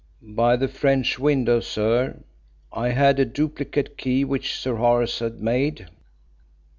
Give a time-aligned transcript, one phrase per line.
[0.35, 2.23] "By the French window, sir.
[2.73, 5.89] I had a duplicate key which Sir Horace had made."